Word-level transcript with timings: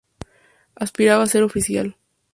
Aspiraba 0.75 1.21
a 1.25 1.27
ser 1.27 1.43
oficial. 1.43 1.95